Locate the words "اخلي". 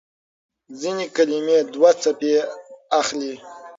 2.99-3.33